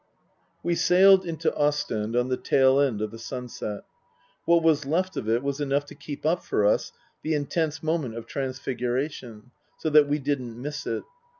[0.63, 3.83] We sailed into Ostend on the tail end of the sunset.
[4.45, 7.83] What was left of it was enough to keep up for us the in tense
[7.83, 11.03] moment of transfiguration, so that we didn't miss it.